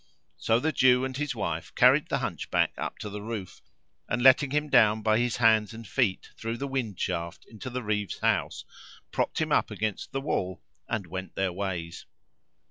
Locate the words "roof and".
3.21-4.19